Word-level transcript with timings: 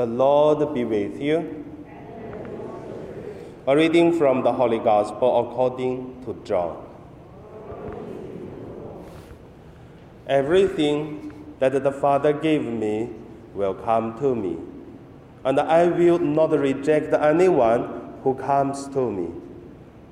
The 0.00 0.06
Lord 0.06 0.72
be 0.72 0.82
with 0.82 1.20
you. 1.20 1.62
A 3.66 3.76
reading 3.76 4.16
from 4.16 4.42
the 4.42 4.50
Holy 4.50 4.78
Gospel 4.78 5.40
according 5.40 6.24
to 6.24 6.40
John. 6.42 6.86
Everything 10.26 11.54
that 11.58 11.84
the 11.84 11.92
Father 11.92 12.32
gave 12.32 12.64
me 12.64 13.10
will 13.54 13.74
come 13.74 14.18
to 14.20 14.34
me, 14.34 14.56
and 15.44 15.60
I 15.60 15.88
will 15.88 16.18
not 16.18 16.52
reject 16.52 17.12
anyone 17.12 18.14
who 18.24 18.32
comes 18.36 18.88
to 18.94 19.10
me, 19.12 19.28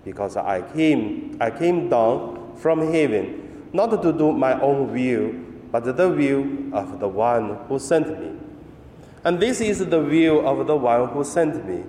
because 0.05 0.37
I 0.37 0.61
came, 0.61 1.39
I 1.41 1.51
came 1.51 1.89
down 1.89 2.59
from 2.59 2.93
heaven 2.93 3.71
not 3.73 4.03
to 4.03 4.13
do 4.13 4.33
my 4.33 4.61
own 4.61 4.93
will, 4.93 5.33
but 5.73 5.85
the 5.97 6.11
will 6.11 6.77
of 6.77 7.01
the 7.01 7.09
one 7.09 7.57
who 7.69 7.79
sent 7.79 8.21
me. 8.21 8.48
And 9.25 9.41
this 9.41 9.61
is 9.61 9.85
the 9.85 10.01
will 10.01 10.47
of 10.47 10.67
the 10.67 10.77
one 10.77 11.09
who 11.09 11.25
sent 11.25 11.67
me, 11.67 11.83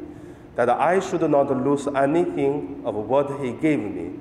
that 0.55 0.69
I 0.69 0.99
should 0.99 1.21
not 1.29 1.49
lose 1.65 1.87
anything 1.87 2.81
of 2.85 2.95
what 2.95 3.39
he 3.39 3.51
gave 3.51 3.79
me, 3.79 4.11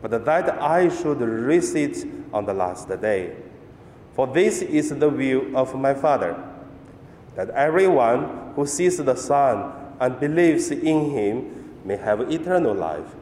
but 0.00 0.24
that 0.24 0.60
I 0.60 0.88
should 0.88 1.20
raise 1.20 1.74
it 1.74 2.06
on 2.32 2.46
the 2.46 2.54
last 2.54 2.88
day. 3.00 3.36
For 4.14 4.26
this 4.26 4.62
is 4.62 4.90
the 4.90 5.08
will 5.08 5.56
of 5.56 5.74
my 5.74 5.94
Father, 5.94 6.36
that 7.36 7.50
everyone 7.50 8.52
who 8.56 8.66
sees 8.66 8.98
the 8.98 9.14
Son 9.14 9.72
and 10.00 10.18
believes 10.18 10.70
in 10.70 11.10
him 11.10 11.78
may 11.84 11.96
have 11.96 12.20
eternal 12.32 12.74
life, 12.74 13.14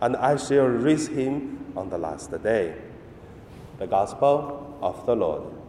and 0.00 0.16
I 0.16 0.36
shall 0.36 0.66
raise 0.66 1.08
him 1.08 1.72
on 1.76 1.90
the 1.90 1.98
last 1.98 2.30
day. 2.42 2.74
The 3.78 3.86
Gospel 3.86 4.78
of 4.80 5.04
the 5.06 5.14
Lord. 5.14 5.61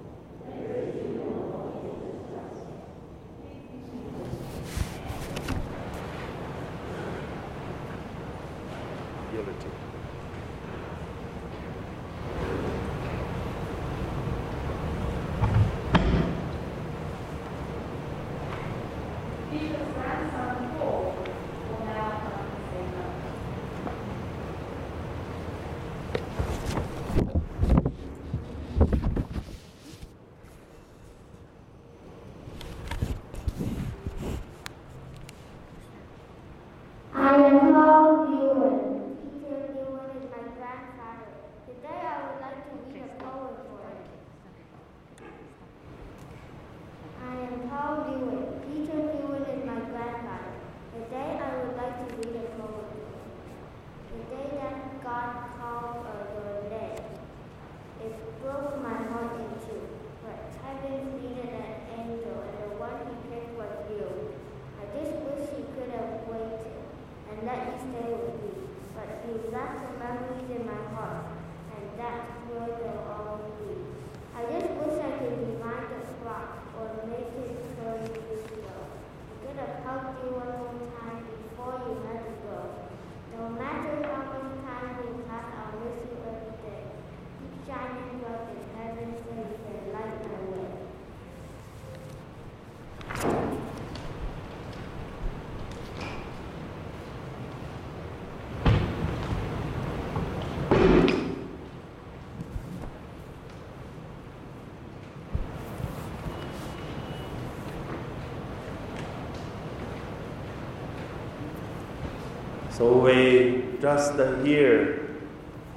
So 112.78 112.97
we 112.97 113.66
just 113.79 114.13
hear 114.44 115.07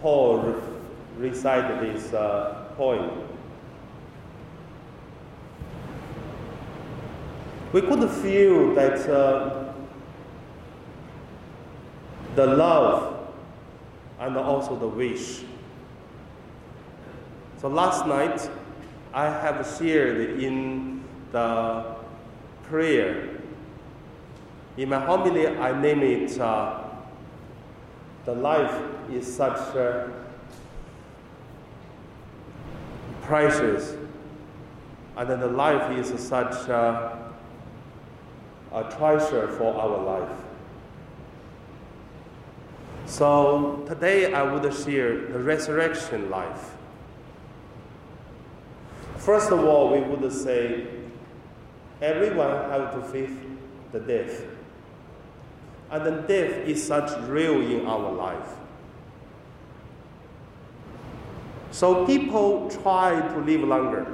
Paul 0.00 0.54
recite 1.18 1.78
this 1.82 2.14
uh, 2.14 2.72
poem. 2.74 3.28
We 7.74 7.82
could 7.82 8.08
feel 8.08 8.74
that 8.76 9.06
uh, 9.10 9.74
the 12.34 12.46
love 12.46 13.28
and 14.18 14.34
also 14.38 14.74
the 14.78 14.88
wish. 14.88 15.42
So 17.60 17.68
last 17.68 18.06
night, 18.06 18.48
I 19.12 19.26
have 19.26 19.66
shared 19.78 20.40
in 20.40 21.04
the 21.30 21.94
prayer. 22.62 23.36
In 24.78 24.88
my 24.88 25.00
homily, 25.00 25.46
I 25.46 25.78
name 25.78 26.02
it 26.02 26.40
uh, 26.40 26.84
the 28.26 28.34
life 28.34 28.82
is 29.10 29.24
such 29.34 29.56
uh, 29.76 30.08
precious, 33.22 33.96
and 35.16 35.30
then 35.30 35.40
the 35.40 35.46
life 35.46 35.96
is 35.96 36.20
such 36.20 36.68
uh, 36.68 37.16
a 38.72 38.82
treasure 38.98 39.48
for 39.52 39.74
our 39.80 40.02
life. 40.02 40.38
So 43.06 43.84
today 43.86 44.34
I 44.34 44.42
would 44.42 44.74
share 44.74 45.28
the 45.28 45.38
resurrection 45.38 46.28
life. 46.28 46.74
First 49.18 49.52
of 49.52 49.64
all, 49.64 49.92
we 49.92 50.00
would 50.00 50.32
say 50.32 50.88
everyone 52.02 52.50
have 52.70 52.92
to 52.94 53.02
face 53.02 53.30
the 53.92 54.00
death. 54.00 54.55
And 55.90 56.04
then 56.04 56.26
death 56.26 56.66
is 56.66 56.84
such 56.84 57.10
real 57.28 57.60
in 57.60 57.86
our 57.86 58.12
life. 58.12 58.48
So 61.70 62.06
people 62.06 62.70
try 62.70 63.20
to 63.20 63.38
live 63.40 63.60
longer. 63.60 64.06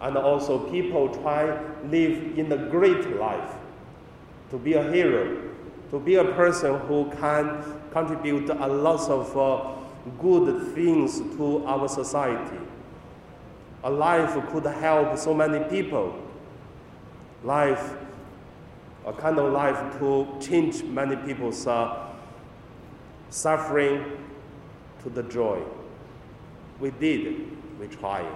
And 0.00 0.16
also 0.16 0.70
people 0.70 1.08
try 1.08 1.60
live 1.84 2.38
in 2.38 2.52
a 2.52 2.56
great 2.56 3.16
life, 3.16 3.54
to 4.50 4.58
be 4.58 4.74
a 4.74 4.92
hero, 4.92 5.50
to 5.90 5.98
be 5.98 6.16
a 6.16 6.24
person 6.24 6.78
who 6.80 7.10
can 7.20 7.64
contribute 7.90 8.50
a 8.50 8.66
lot 8.66 9.08
of 9.10 9.36
uh, 9.36 9.74
good 10.20 10.74
things 10.74 11.18
to 11.36 11.64
our 11.66 11.88
society. 11.88 12.58
A 13.84 13.90
life 13.90 14.36
could 14.50 14.66
help 14.66 15.16
so 15.18 15.34
many 15.34 15.64
people. 15.68 16.14
Life 17.42 17.94
a 19.06 19.12
kind 19.12 19.38
of 19.38 19.52
life 19.52 19.98
to 19.98 20.26
change 20.40 20.82
many 20.82 21.16
people's 21.16 21.66
uh, 21.66 22.08
suffering 23.30 24.04
to 25.02 25.10
the 25.10 25.22
joy. 25.24 25.62
We 26.80 26.90
did, 26.90 27.46
we 27.78 27.86
tried. 27.88 28.32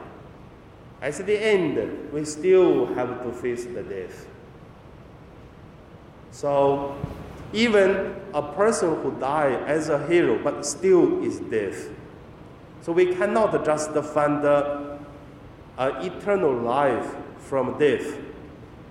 At 1.01 1.15
the 1.25 1.39
end, 1.41 2.13
we 2.13 2.25
still 2.25 2.87
have 2.95 3.23
to 3.23 3.33
face 3.33 3.65
the 3.65 3.83
death. 3.83 4.27
So, 6.31 6.97
even 7.53 8.15
a 8.35 8.43
person 8.43 9.01
who 9.03 9.13
died 9.19 9.63
as 9.67 9.89
a 9.89 10.07
hero, 10.07 10.39
but 10.43 10.67
still 10.67 11.25
is 11.25 11.41
death. 11.41 11.89
So 12.83 12.93
we 12.93 13.15
cannot 13.15 13.65
just 13.65 13.93
find 13.93 14.45
uh, 14.45 14.97
eternal 15.79 16.53
life 16.53 17.15
from 17.39 17.79
death, 17.79 18.17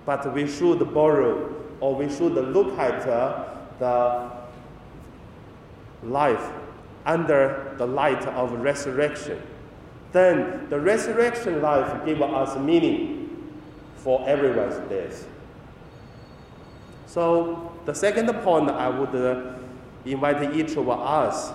but 0.04 0.32
we 0.34 0.48
should 0.48 0.92
borrow 0.92 1.54
or 1.80 1.94
we 1.94 2.08
should 2.08 2.34
look 2.34 2.78
at 2.78 3.06
uh, 3.08 3.44
the 3.78 4.30
life 6.02 6.50
under 7.06 7.74
the 7.78 7.86
light 7.86 8.24
of 8.26 8.52
resurrection. 8.52 9.40
Then 10.12 10.68
the 10.68 10.80
resurrection 10.80 11.62
life 11.62 12.04
gives 12.04 12.20
us 12.20 12.56
meaning 12.58 13.54
for 13.96 14.26
everyone's 14.28 14.76
death. 14.88 15.26
So, 17.06 17.72
the 17.84 17.94
second 17.94 18.32
point 18.42 18.70
I 18.70 18.88
would 18.88 19.14
uh, 19.14 19.54
invite 20.04 20.54
each 20.54 20.76
of 20.76 20.88
us 20.88 21.52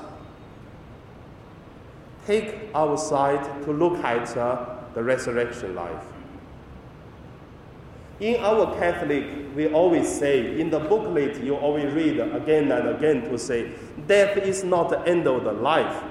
take 2.25 2.69
our 2.73 2.97
side 2.97 3.63
to 3.63 3.71
look 3.71 3.97
at 4.03 4.35
uh, 4.37 4.77
the 4.93 5.03
resurrection 5.03 5.75
life. 5.75 6.03
In 8.19 8.43
our 8.43 8.73
Catholic, 8.77 9.25
we 9.55 9.67
always 9.67 10.07
say, 10.07 10.59
in 10.59 10.69
the 10.69 10.79
booklet, 10.79 11.43
you 11.43 11.55
always 11.55 11.91
read 11.93 12.19
again 12.19 12.71
and 12.71 12.89
again 12.89 13.29
to 13.29 13.37
say, 13.37 13.71
death 14.07 14.37
is 14.37 14.63
not 14.63 14.89
the 14.89 15.01
end 15.07 15.27
of 15.27 15.43
the 15.43 15.51
life, 15.51 16.03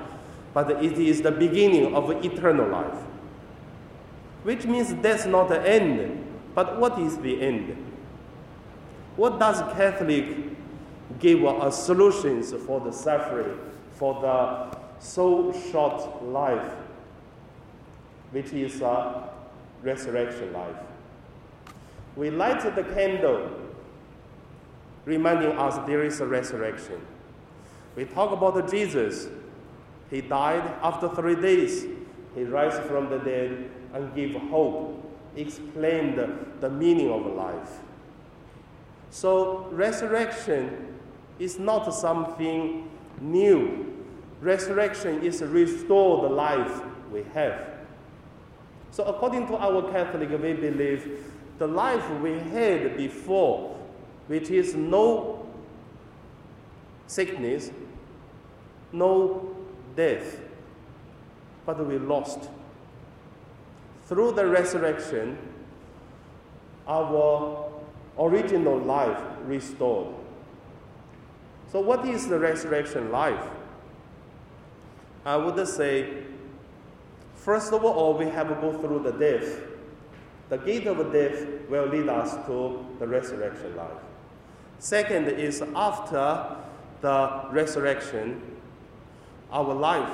but 0.52 0.70
it 0.82 0.98
is 0.98 1.22
the 1.22 1.30
beginning 1.30 1.94
of 1.94 2.10
eternal 2.24 2.68
life. 2.68 2.98
Which 4.42 4.64
means 4.66 4.94
that's 4.96 5.26
not 5.26 5.48
the 5.48 5.66
end. 5.68 6.18
But 6.54 6.78
what 6.78 6.98
is 6.98 7.16
the 7.18 7.40
end? 7.40 7.76
What 9.16 9.38
does 9.38 9.60
Catholic 9.74 10.26
give 11.18 11.44
us 11.44 11.86
solutions 11.86 12.52
for 12.66 12.80
the 12.80 12.92
suffering, 12.92 13.58
for 13.92 14.20
the 14.20 14.76
so 14.98 15.52
short 15.70 16.24
life, 16.24 16.72
which 18.32 18.52
is 18.52 18.80
a 18.80 19.30
resurrection 19.82 20.52
life? 20.52 20.76
We 22.16 22.30
light 22.30 22.62
the 22.74 22.82
candle, 22.82 23.50
reminding 25.04 25.52
us 25.52 25.78
there 25.86 26.04
is 26.04 26.20
a 26.20 26.26
resurrection. 26.26 27.00
We 27.96 28.04
talk 28.04 28.32
about 28.32 28.70
Jesus. 28.70 29.28
He 30.10 30.20
died 30.20 30.62
after 30.82 31.08
three 31.08 31.36
days. 31.36 31.86
He 32.34 32.44
rises 32.44 32.80
from 32.86 33.08
the 33.08 33.18
dead 33.18 33.70
and 33.94 34.14
gives 34.14 34.36
hope, 34.50 35.02
explained 35.36 36.18
the 36.60 36.70
meaning 36.70 37.10
of 37.10 37.26
life. 37.34 37.80
So, 39.10 39.68
resurrection 39.70 40.98
is 41.38 41.58
not 41.58 41.92
something 41.94 42.90
new. 43.20 43.92
Resurrection 44.40 45.22
is 45.22 45.42
restore 45.42 46.28
the 46.28 46.34
life 46.34 46.82
we 47.12 47.22
have. 47.34 47.68
So, 48.90 49.04
according 49.04 49.46
to 49.48 49.56
our 49.56 49.90
Catholic, 49.92 50.30
we 50.30 50.54
believe 50.54 51.32
the 51.62 51.68
life 51.68 52.10
we 52.20 52.40
had 52.40 52.96
before, 52.96 53.78
which 54.26 54.50
is 54.50 54.74
no 54.74 55.46
sickness, 57.06 57.70
no 58.90 59.54
death, 59.94 60.40
but 61.64 61.86
we 61.86 61.98
lost. 61.98 62.50
Through 64.06 64.32
the 64.32 64.44
resurrection, 64.44 65.38
our 66.88 67.70
original 68.18 68.78
life 68.78 69.22
restored. 69.46 70.08
So, 71.70 71.78
what 71.78 72.04
is 72.04 72.26
the 72.26 72.40
resurrection 72.40 73.12
life? 73.12 73.46
I 75.24 75.36
would 75.36 75.68
say, 75.68 76.24
first 77.36 77.72
of 77.72 77.84
all, 77.84 78.18
we 78.18 78.24
have 78.30 78.48
to 78.48 78.54
go 78.56 78.76
through 78.76 79.04
the 79.04 79.12
death. 79.12 79.71
The 80.52 80.58
gate 80.58 80.86
of 80.86 80.98
death 81.14 81.46
will 81.70 81.86
lead 81.86 82.10
us 82.10 82.34
to 82.44 82.84
the 82.98 83.08
resurrection 83.08 83.74
life. 83.74 84.02
Second 84.78 85.28
is 85.28 85.62
after 85.74 86.56
the 87.00 87.46
resurrection, 87.50 88.38
our 89.50 89.72
life 89.72 90.12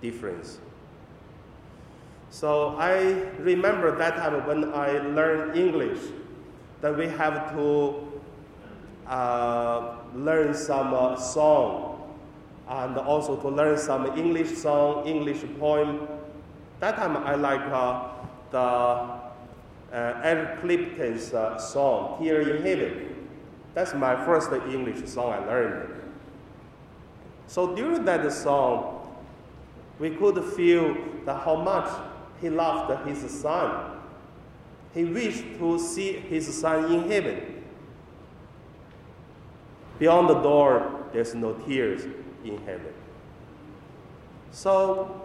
difference. 0.00 0.58
So 2.30 2.74
I 2.76 3.22
remember 3.38 3.96
that 3.98 4.16
time 4.16 4.44
when 4.48 4.74
I 4.74 4.98
learned 4.98 5.56
English, 5.56 6.00
that 6.80 6.98
we 6.98 7.06
have 7.06 7.54
to 7.54 8.20
uh, 9.06 9.94
learn 10.12 10.54
some 10.54 10.92
uh, 10.92 11.14
song 11.14 12.02
and 12.66 12.98
also 12.98 13.36
to 13.36 13.48
learn 13.48 13.78
some 13.78 14.18
English 14.18 14.50
song, 14.56 15.06
English 15.06 15.44
poem. 15.60 16.08
That 16.80 16.96
time 16.96 17.16
I 17.18 17.36
like 17.36 17.60
uh, 17.70 18.08
the 18.52 18.58
uh, 18.58 19.22
Eric 19.92 20.60
Clapton's 20.60 21.34
uh, 21.34 21.58
song, 21.58 22.22
Tears 22.22 22.46
in 22.46 22.62
Heaven. 22.62 23.28
That's 23.74 23.94
my 23.94 24.14
first 24.24 24.52
English 24.52 25.06
song 25.08 25.32
I 25.32 25.38
learned. 25.46 26.02
So 27.46 27.74
during 27.74 28.04
that 28.04 28.30
song, 28.32 29.16
we 29.98 30.10
could 30.10 30.42
feel 30.54 30.96
that 31.24 31.42
how 31.44 31.56
much 31.56 31.88
he 32.40 32.50
loved 32.50 33.06
his 33.06 33.28
son. 33.40 33.98
He 34.94 35.04
wished 35.04 35.44
to 35.58 35.78
see 35.78 36.12
his 36.12 36.58
son 36.58 36.92
in 36.92 37.10
heaven. 37.10 37.64
Beyond 39.98 40.28
the 40.28 40.40
door, 40.40 41.06
there's 41.12 41.34
no 41.34 41.54
tears 41.54 42.04
in 42.44 42.58
heaven. 42.66 42.92
So, 44.50 45.22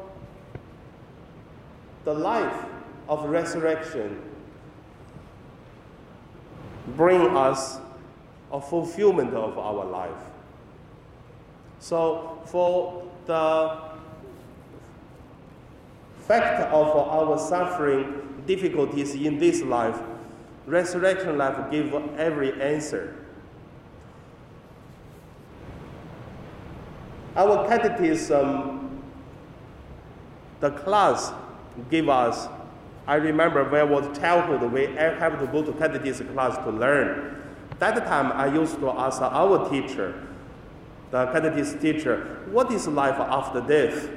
the 2.06 2.14
life 2.14 2.66
of 3.08 3.30
resurrection 3.30 4.22
bring 6.96 7.22
us 7.36 7.80
a 8.52 8.62
fulfillment 8.62 9.34
of 9.34 9.58
our 9.58 9.86
life. 9.86 10.12
So, 11.80 12.40
for 12.46 13.04
the 13.26 13.78
fact 16.28 16.72
of 16.74 16.88
our 16.88 17.38
suffering, 17.38 18.44
difficulties 18.46 19.14
in 19.16 19.38
this 19.38 19.62
life, 19.62 20.00
resurrection 20.66 21.38
life 21.38 21.72
give 21.72 21.94
every 22.18 22.60
answer. 22.62 23.16
Our 27.36 27.68
catechism, 27.68 29.02
the 30.60 30.72
class 30.72 31.32
give 31.92 32.10
us. 32.10 32.48
I 33.08 33.16
remember 33.16 33.64
when 33.64 33.80
I 33.80 33.84
was 33.86 34.18
childhood, 34.18 34.70
we 34.72 34.86
have 34.96 35.40
to 35.40 35.48
go 35.48 35.64
to 35.64 35.72
catechism 35.74 36.28
class 36.34 36.58
to 36.58 36.70
learn. 36.70 37.42
That 37.80 37.96
time 38.06 38.34
I 38.34 38.54
used 38.54 38.80
to 38.80 38.90
ask 38.90 39.22
our 39.22 39.70
teacher, 39.70 40.28
the 41.12 41.26
catechism 41.28 41.80
teacher, 41.80 42.42
what 42.52 42.70
is 42.72 42.86
life 42.88 43.16
after 43.16 43.62
death? 43.62 44.10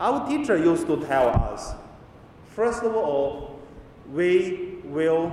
Our 0.00 0.28
teacher 0.28 0.56
used 0.56 0.88
to 0.88 0.96
tell 1.06 1.28
us, 1.28 1.74
first 2.54 2.82
of 2.82 2.96
all, 2.96 3.60
we 4.12 4.78
will, 4.84 5.32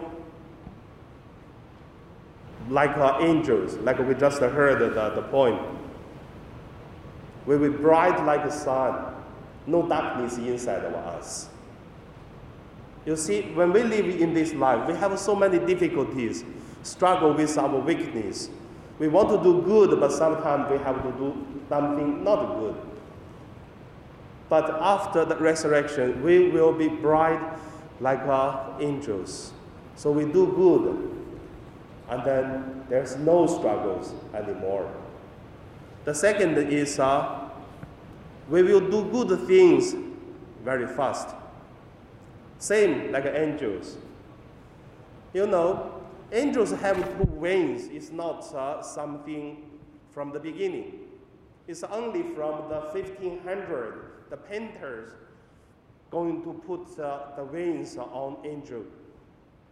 like 2.70 2.96
uh, 2.98 3.18
angels, 3.20 3.76
like 3.78 3.98
we 3.98 4.14
just 4.14 4.40
heard 4.40 4.80
the, 4.80 5.10
the 5.10 5.24
point, 5.24 5.60
we 7.48 7.58
will 7.58 7.74
bright 7.74 8.24
like 8.26 8.44
the 8.46 8.52
sun, 8.52 9.16
no 9.66 9.88
darkness 9.88 10.38
inside 10.38 10.84
of 10.86 10.94
us. 10.94 11.50
You 13.06 13.18
see, 13.18 13.42
when 13.54 13.74
we 13.74 13.84
live 13.84 14.06
in 14.06 14.34
this 14.34 14.54
life, 14.54 14.88
we 14.88 14.96
have 14.96 15.18
so 15.20 15.36
many 15.36 15.60
difficulties, 15.60 16.46
struggle 16.84 17.34
with 17.34 17.58
our 17.58 17.80
weakness. 17.80 18.50
We 19.00 19.10
want 19.10 19.30
to 19.30 19.44
do 19.44 19.62
good, 19.64 20.00
but 20.00 20.12
sometimes 20.12 20.72
we 20.72 20.78
have 20.78 21.04
to 21.04 21.12
do 21.18 21.46
something 21.68 22.24
not 22.24 22.60
good. 22.60 22.76
But 24.48 24.70
after 24.82 25.26
the 25.26 25.36
resurrection, 25.36 26.24
we 26.24 26.50
will 26.50 26.72
be 26.72 26.88
bright 26.88 27.42
like 28.00 28.20
our 28.22 28.78
angels. 28.80 29.52
So 29.96 30.12
we 30.12 30.26
do 30.26 30.54
good, 30.56 31.10
and 32.10 32.24
then 32.24 32.86
there's 32.90 33.18
no 33.18 33.48
struggles 33.48 34.14
anymore. 34.34 34.90
The 36.06 36.14
second 36.14 36.58
is 36.58 37.00
uh, 37.00 37.50
we 38.50 38.64
will 38.64 38.82
do 38.82 39.10
good 39.12 39.48
things 39.48 39.96
very 40.64 40.88
fast. 40.88 41.36
Same 42.64 43.12
like 43.12 43.26
angels. 43.26 43.98
You 45.34 45.48
know, 45.48 46.02
angels 46.32 46.72
have 46.72 46.96
two 47.18 47.26
wings. 47.26 47.90
It's 47.92 48.10
not 48.10 48.42
uh, 48.56 48.82
something 48.82 49.70
from 50.12 50.32
the 50.32 50.40
beginning. 50.40 50.94
It's 51.68 51.84
only 51.84 52.24
from 52.24 52.70
the 52.70 52.80
1500 52.94 54.30
the 54.30 54.38
painters 54.38 55.10
going 56.10 56.42
to 56.44 56.54
put 56.66 56.98
uh, 56.98 57.36
the 57.36 57.44
wings 57.44 57.98
on 57.98 58.38
angel, 58.46 58.84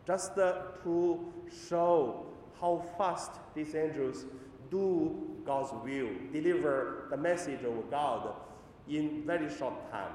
just 0.06 0.38
uh, 0.38 0.64
to 0.84 1.32
show 1.70 2.26
how 2.60 2.84
fast 2.98 3.32
these 3.56 3.74
angels 3.74 4.26
do 4.70 5.16
God's 5.46 5.72
will, 5.86 6.10
deliver 6.34 7.08
the 7.10 7.16
message 7.16 7.64
of 7.64 7.90
God 7.90 8.34
in 8.90 9.24
very 9.26 9.50
short 9.50 9.90
time. 9.90 10.12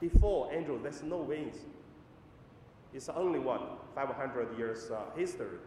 Before 0.00 0.52
angels, 0.52 0.82
there's 0.82 1.04
no 1.04 1.18
wings. 1.18 1.58
It's 2.96 3.10
only 3.10 3.38
one 3.38 3.60
500 3.94 4.56
years 4.56 4.90
uh, 4.90 5.14
history. 5.14 5.58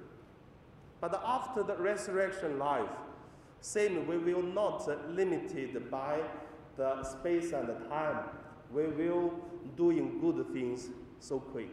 But 1.00 1.22
after 1.24 1.62
the 1.62 1.76
resurrection 1.76 2.58
life, 2.58 2.90
same 3.62 4.08
we 4.08 4.18
will 4.18 4.42
not 4.42 4.90
uh, 4.90 4.96
limited 5.10 5.92
by 5.92 6.22
the 6.76 7.04
space 7.04 7.54
and 7.54 7.70
the 7.70 7.76
time, 7.88 8.24
we 8.74 8.88
will 8.88 9.34
doing 9.78 10.20
good 10.20 10.44
things 10.54 10.88
so 11.20 11.40
quick. 11.40 11.70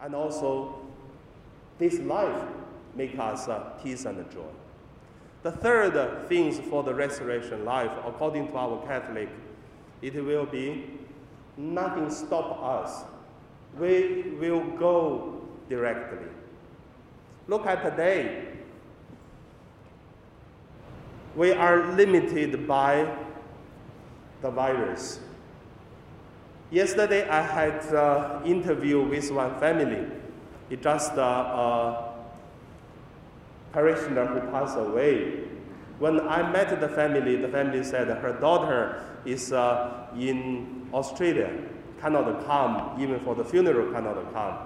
And 0.00 0.14
also, 0.14 0.80
this 1.78 1.98
life 1.98 2.48
make 2.94 3.18
us 3.18 3.48
uh, 3.48 3.58
peace 3.82 4.06
and 4.06 4.18
joy. 4.30 4.40
The 5.42 5.52
third 5.52 6.28
things 6.30 6.58
for 6.70 6.82
the 6.82 6.94
resurrection 6.94 7.66
life, 7.66 7.92
according 8.06 8.48
to 8.48 8.56
our 8.56 8.86
Catholic, 8.86 9.28
it 10.00 10.14
will 10.14 10.46
be 10.46 10.98
nothing 11.58 12.08
stop 12.08 12.58
us. 12.62 13.04
We 13.78 14.34
will 14.40 14.64
go 14.78 15.42
directly. 15.68 16.26
Look 17.48 17.66
at 17.66 17.82
today. 17.82 18.48
We 21.34 21.52
are 21.52 21.92
limited 21.92 22.66
by 22.66 23.14
the 24.40 24.50
virus. 24.50 25.20
Yesterday, 26.70 27.28
I 27.28 27.42
had 27.42 27.84
an 27.94 28.44
interview 28.46 29.02
with 29.02 29.30
one 29.30 29.58
family. 29.60 30.06
It 30.70 30.82
just 30.82 31.12
uh, 31.12 31.20
a 31.20 32.14
parishioner 33.72 34.26
who 34.26 34.40
passed 34.50 34.76
away. 34.76 35.44
When 35.98 36.20
I 36.20 36.50
met 36.50 36.80
the 36.80 36.88
family, 36.88 37.36
the 37.36 37.48
family 37.48 37.84
said 37.84 38.08
her 38.08 38.32
daughter 38.32 39.04
is 39.24 39.52
uh, 39.52 40.06
in 40.18 40.88
Australia, 40.92 41.50
cannot 42.06 42.46
come, 42.46 43.02
even 43.02 43.18
for 43.20 43.34
the 43.34 43.44
funeral, 43.44 43.92
cannot 43.92 44.32
come. 44.32 44.56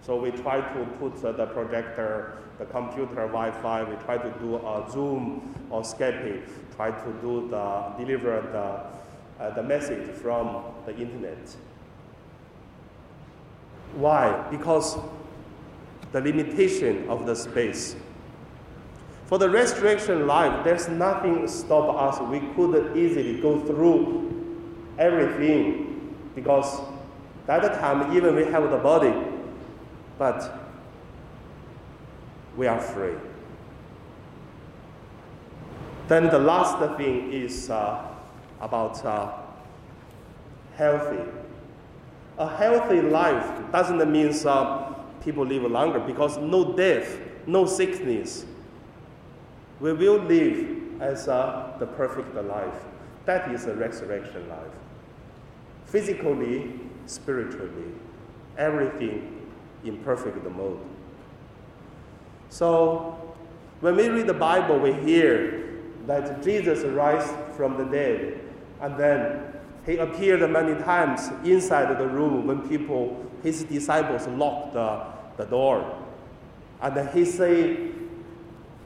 So 0.00 0.16
we 0.16 0.30
try 0.30 0.60
to 0.60 0.84
put 0.98 1.22
uh, 1.22 1.32
the 1.32 1.46
projector, 1.46 2.38
the 2.58 2.64
computer, 2.64 3.26
Wi-Fi. 3.26 3.82
We 3.84 3.96
try 4.04 4.16
to 4.16 4.30
do 4.40 4.56
a 4.56 4.90
Zoom 4.90 5.54
or 5.68 5.82
Skype. 5.82 6.48
Try 6.74 6.90
to 6.90 7.12
do 7.20 7.48
the 7.50 7.92
deliver 7.98 8.40
the 8.40 9.44
uh, 9.44 9.50
the 9.50 9.62
message 9.62 10.08
from 10.16 10.64
the 10.86 10.96
internet. 10.96 11.56
Why? 13.94 14.46
Because 14.50 14.96
the 16.12 16.22
limitation 16.22 17.06
of 17.10 17.26
the 17.26 17.34
space. 17.34 17.96
For 19.26 19.38
the 19.38 19.50
resurrection 19.50 20.26
life, 20.26 20.64
there's 20.64 20.88
nothing 20.88 21.46
stop 21.48 21.94
us. 21.94 22.20
We 22.30 22.40
could 22.54 22.96
easily 22.96 23.40
go 23.42 23.60
through 23.60 24.30
everything 24.98 25.91
because 26.34 26.80
at 27.48 27.62
that 27.62 27.80
time, 27.80 28.16
even 28.16 28.36
we 28.36 28.44
have 28.44 28.70
the 28.70 28.76
body, 28.78 29.12
but 30.18 30.58
we 32.56 32.66
are 32.66 32.80
free. 32.80 33.14
Then 36.08 36.28
the 36.28 36.38
last 36.38 36.96
thing 36.96 37.32
is 37.32 37.70
uh, 37.70 38.06
about 38.60 39.04
uh, 39.04 39.32
healthy. 40.76 41.22
A 42.38 42.48
healthy 42.48 43.00
life 43.02 43.72
doesn't 43.72 44.10
mean 44.10 44.32
uh, 44.46 44.94
people 45.22 45.44
live 45.44 45.62
longer 45.62 46.00
because 46.00 46.38
no 46.38 46.76
death, 46.76 47.18
no 47.46 47.66
sickness. 47.66 48.46
We 49.80 49.92
will 49.92 50.18
live 50.18 51.00
as 51.00 51.28
uh, 51.28 51.74
the 51.78 51.86
perfect 51.86 52.34
life. 52.34 52.84
That 53.24 53.50
is 53.52 53.66
a 53.66 53.74
resurrection 53.74 54.48
life. 54.48 54.74
Physically, 55.92 56.72
spiritually, 57.04 57.92
everything 58.56 59.46
in 59.84 59.98
perfect 59.98 60.42
mode. 60.50 60.80
So, 62.48 63.34
when 63.80 63.96
we 63.96 64.08
read 64.08 64.26
the 64.26 64.32
Bible, 64.32 64.78
we 64.78 64.94
hear 64.94 65.82
that 66.06 66.42
Jesus 66.42 66.82
rise 66.84 67.30
from 67.58 67.76
the 67.76 67.84
dead, 67.84 68.40
and 68.80 68.96
then 68.96 69.52
he 69.84 69.98
appeared 69.98 70.50
many 70.50 70.82
times 70.82 71.28
inside 71.44 71.98
the 71.98 72.08
room 72.08 72.46
when 72.46 72.66
people, 72.66 73.30
his 73.42 73.64
disciples, 73.64 74.26
locked 74.28 74.72
the, 74.72 75.04
the 75.36 75.44
door. 75.44 75.94
And 76.80 76.96
then 76.96 77.08
he 77.08 77.26
say, 77.26 77.90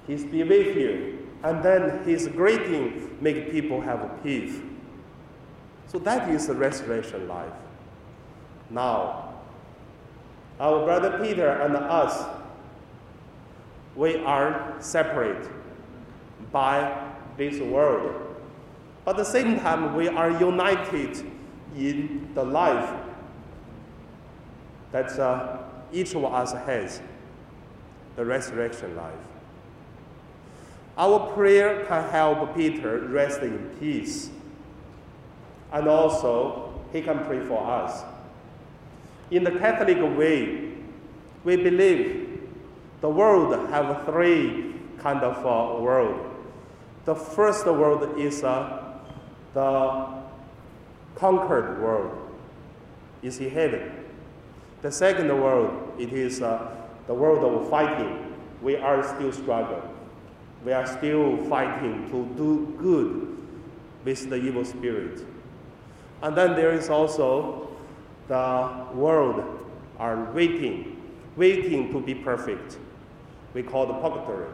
He's 0.09 0.25
be 0.25 0.43
with 0.43 0.77
you. 0.77 1.29
And 1.45 1.63
then 1.63 2.03
his 2.03 2.27
greeting 2.27 3.17
make 3.21 3.53
people 3.53 3.81
have 3.81 4.23
peace. 4.25 4.61
So 5.89 5.99
that 6.01 6.29
is 6.29 6.47
the 6.47 6.55
resurrection 6.55 7.29
life. 7.29 7.53
Now, 8.71 9.35
our 10.59 10.85
brother 10.85 11.19
Peter 11.23 11.49
and 11.49 11.77
us, 11.77 12.27
we 13.95 14.17
are 14.17 14.75
separate 14.81 15.49
by 16.51 17.11
this 17.37 17.61
world. 17.61 18.15
But 19.05 19.13
at 19.13 19.17
the 19.19 19.25
same 19.25 19.61
time, 19.61 19.95
we 19.95 20.09
are 20.09 20.31
united 20.31 21.25
in 21.77 22.31
the 22.35 22.43
life 22.43 22.93
that 24.93 25.19
uh, 25.19 25.59
each 25.93 26.15
of 26.15 26.25
us 26.25 26.53
has 26.53 27.01
the 28.17 28.25
resurrection 28.25 28.97
life. 28.97 29.15
Our 30.97 31.33
prayer 31.35 31.85
can 31.85 32.11
help 32.11 32.57
Peter 32.57 33.01
rest 33.01 33.43
in 33.43 33.77
peace. 33.79 34.31
And 35.73 35.89
also, 35.89 36.73
he 36.93 37.03
can 37.03 37.25
pray 37.25 37.41
for 37.41 37.65
us. 37.65 38.05
In 39.31 39.45
the 39.45 39.51
Catholic 39.53 39.99
way, 40.17 40.73
we 41.45 41.57
believe 41.57 42.41
the 43.01 43.09
world 43.09 43.71
have 43.71 44.05
three 44.05 44.75
kind 44.99 45.23
of 45.23 45.39
uh, 45.39 45.83
world. 45.83 46.33
The 47.05 47.15
first 47.15 47.67
world 47.67 48.19
is 48.19 48.43
uh, 48.43 48.99
the 49.55 50.07
conquered 51.15 51.81
world, 51.81 52.17
is 53.23 53.39
heaven. 53.39 53.93
The 54.83 54.93
second 54.93 55.29
world, 55.29 55.95
it 55.99 56.13
is 56.13 56.43
uh, 56.43 56.75
the 57.07 57.15
world 57.15 57.45
of 57.45 57.71
fighting. 57.71 58.35
We 58.63 58.77
are 58.77 59.03
still 59.15 59.33
struggling. 59.33 59.83
We 60.65 60.73
are 60.73 60.87
still 60.87 61.37
fighting 61.49 62.11
to 62.11 62.27
do 62.37 62.75
good 62.79 63.39
with 64.05 64.31
the 64.31 64.37
evil 64.37 64.65
spirit. 64.65 65.25
And 66.23 66.37
then 66.37 66.55
there 66.55 66.73
is 66.73 66.89
also 66.89 67.69
the 68.29 68.87
world 68.95 69.45
are 69.99 70.33
waiting, 70.33 71.01
waiting 71.37 71.93
to 71.93 72.01
be 72.01 72.15
perfect. 72.15 72.79
We 73.55 73.63
call 73.63 73.87
the 73.87 73.95
purgatory. 73.95 74.49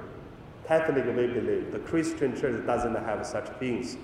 Catholic, 0.66 1.04
we 1.04 1.26
believe. 1.26 1.72
The 1.72 1.80
Christian 1.80 2.38
church 2.38 2.64
doesn't 2.66 2.94
have 2.94 3.26
such 3.26 3.48
things. 3.58 3.96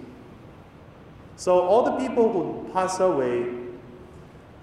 So 1.36 1.60
all 1.60 1.84
the 1.84 1.92
people 1.92 2.32
who 2.32 2.68
pass 2.72 2.98
away, 2.98 3.46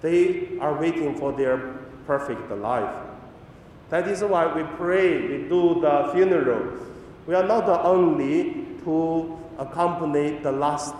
they 0.02 0.58
are 0.60 0.78
waiting 0.78 1.16
for 1.16 1.32
their 1.32 1.78
perfect 2.06 2.50
life. 2.50 2.94
That 3.88 4.08
is 4.08 4.22
why 4.22 4.52
we 4.52 4.62
pray, 4.76 5.26
we 5.26 5.48
do 5.48 5.80
the 5.80 6.10
funeral. 6.12 6.76
We 7.26 7.34
are 7.34 7.46
not 7.46 7.68
only 7.68 8.66
to 8.84 9.38
accompany 9.58 10.38
the 10.38 10.52
last 10.52 10.98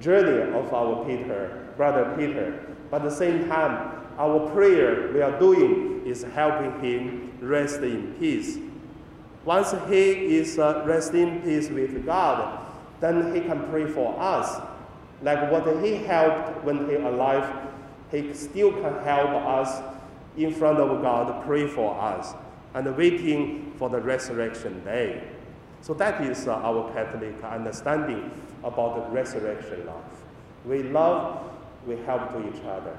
journey 0.00 0.52
of 0.52 0.72
our 0.72 1.04
Peter, 1.04 1.68
brother 1.76 2.14
Peter, 2.16 2.66
but 2.90 3.02
at 3.02 3.10
the 3.10 3.14
same 3.14 3.48
time, 3.48 4.04
our 4.18 4.50
prayer 4.50 5.10
we 5.12 5.22
are 5.22 5.38
doing 5.38 6.02
is 6.06 6.22
helping 6.22 6.78
him 6.80 7.32
rest 7.40 7.80
in 7.80 8.14
peace. 8.18 8.58
Once 9.44 9.74
he 9.88 10.36
is 10.36 10.58
uh, 10.58 10.82
rest 10.86 11.14
in 11.14 11.40
peace 11.42 11.70
with 11.70 12.04
God, 12.04 12.60
then 13.00 13.34
he 13.34 13.40
can 13.40 13.66
pray 13.70 13.86
for 13.86 14.14
us. 14.20 14.60
Like 15.22 15.50
what 15.50 15.66
he 15.82 15.96
helped 15.96 16.64
when 16.64 16.88
he 16.88 16.96
alive, 16.96 17.50
he 18.10 18.34
still 18.34 18.72
can 18.72 19.02
help 19.04 19.30
us 19.30 19.82
in 20.36 20.52
front 20.54 20.78
of 20.78 21.02
God, 21.02 21.44
pray 21.46 21.66
for 21.66 21.98
us, 22.00 22.34
and 22.74 22.96
waiting 22.96 23.72
for 23.78 23.88
the 23.88 24.00
resurrection 24.00 24.84
day. 24.84 25.22
So 25.82 25.94
that 25.94 26.20
is 26.22 26.46
uh, 26.46 26.54
our 26.56 26.92
Catholic 26.92 27.42
understanding 27.42 28.30
about 28.62 28.96
the 28.96 29.14
resurrection 29.14 29.86
love. 29.86 30.04
We 30.64 30.82
love, 30.82 31.50
we 31.86 31.96
help 31.96 32.32
to 32.32 32.48
each 32.48 32.62
other. 32.64 32.96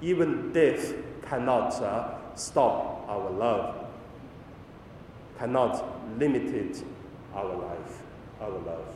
Even 0.00 0.52
death 0.52 0.94
cannot 1.28 1.74
uh, 1.82 2.14
stop 2.34 3.04
our 3.08 3.30
love, 3.30 3.86
cannot 5.38 6.18
limit 6.18 6.54
it, 6.54 6.82
our 7.34 7.54
life, 7.54 8.02
our 8.40 8.50
love. 8.50 8.94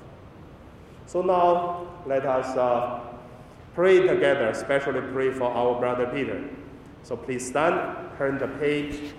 So 1.06 1.22
now 1.22 1.86
let 2.06 2.24
us 2.26 2.56
uh, 2.56 3.00
pray 3.74 4.00
together, 4.06 4.48
especially 4.48 5.00
pray 5.12 5.30
for 5.30 5.44
our 5.44 5.78
brother 5.78 6.06
Peter. 6.06 6.42
So 7.02 7.16
please 7.16 7.46
stand, 7.46 7.96
turn 8.16 8.38
the 8.38 8.48
page 8.48 9.12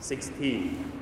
16. 0.00 0.92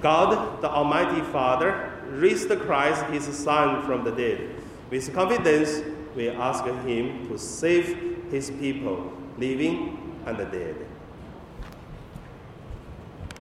God, 0.00 0.62
the 0.62 0.70
Almighty 0.70 1.20
Father, 1.32 1.92
raised 2.06 2.48
the 2.48 2.56
Christ, 2.56 3.04
his 3.06 3.24
Son, 3.24 3.84
from 3.84 4.04
the 4.04 4.12
dead. 4.12 4.50
With 4.90 5.12
confidence, 5.14 5.82
we 6.16 6.28
ask 6.30 6.64
him 6.64 7.28
to 7.28 7.38
save 7.38 8.26
his 8.30 8.50
people, 8.50 9.12
living 9.36 10.20
and 10.26 10.36
dead. 10.36 10.87